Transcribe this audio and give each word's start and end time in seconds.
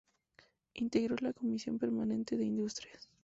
Integró 0.73 1.15
la 1.19 1.31
comisión 1.31 1.77
permanente 1.77 2.35
de 2.35 2.45
Industrias. 2.45 3.07